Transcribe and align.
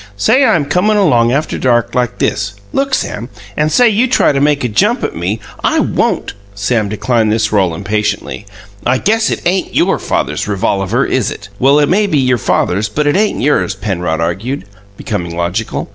"Say 0.17 0.43
I'm 0.43 0.65
comin' 0.65 0.97
along 0.97 1.31
after 1.31 1.59
dark 1.59 1.93
like 1.93 2.17
this 2.17 2.55
look, 2.73 2.95
Sam! 2.95 3.29
And 3.55 3.71
say 3.71 3.87
you 3.87 4.07
try 4.07 4.31
to 4.31 4.41
make 4.41 4.63
a 4.63 4.67
jump 4.67 5.03
at 5.03 5.15
me" 5.15 5.39
"I 5.63 5.77
won't!" 5.79 6.33
Sam 6.55 6.89
declined 6.89 7.31
this 7.31 7.51
role 7.51 7.75
impatiently. 7.75 8.47
"I 8.83 8.97
guess 8.97 9.29
it 9.29 9.43
ain't 9.45 9.75
YOUR 9.75 9.99
father's 9.99 10.45
revolaver, 10.47 11.05
is 11.07 11.29
it?" 11.29 11.49
"Well, 11.59 11.77
it 11.77 11.87
may 11.87 12.07
be 12.07 12.17
your 12.17 12.39
father's 12.39 12.89
but 12.89 13.05
it 13.05 13.15
ain't 13.15 13.41
yours," 13.41 13.75
Penrod 13.75 14.19
argued, 14.21 14.65
becoming 14.97 15.37
logical. 15.37 15.87